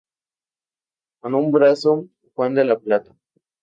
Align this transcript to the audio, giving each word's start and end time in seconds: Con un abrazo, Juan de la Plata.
Con 1.21 1.35
un 1.35 1.53
abrazo, 1.53 2.07
Juan 2.33 2.55
de 2.55 2.65
la 2.65 2.79
Plata. 2.79 3.15